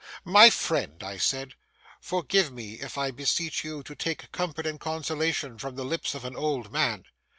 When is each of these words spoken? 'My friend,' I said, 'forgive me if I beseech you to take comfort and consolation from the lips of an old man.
'My 0.23 0.49
friend,' 0.49 1.03
I 1.03 1.17
said, 1.17 1.53
'forgive 1.99 2.51
me 2.51 2.71
if 2.79 2.97
I 2.97 3.11
beseech 3.11 3.63
you 3.63 3.83
to 3.83 3.93
take 3.93 4.31
comfort 4.31 4.65
and 4.65 4.79
consolation 4.79 5.59
from 5.59 5.75
the 5.75 5.85
lips 5.85 6.15
of 6.15 6.25
an 6.25 6.35
old 6.35 6.71
man. 6.71 7.03